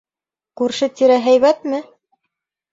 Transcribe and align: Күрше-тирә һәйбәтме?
Күрше-тирә 0.61 1.19
һәйбәтме? 1.27 1.85